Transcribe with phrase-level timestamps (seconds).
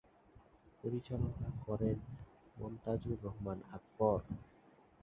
[0.79, 1.97] পরিচালনা করেন
[2.57, 4.19] মনতাজুর রহমান আকবর।